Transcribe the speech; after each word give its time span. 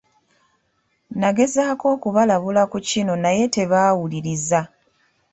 Nagezaako 1.19 1.85
okubalabula 1.95 2.63
ku 2.71 2.77
kino 2.87 3.13
naye 3.23 3.43
tebaawuliriza. 3.55 4.61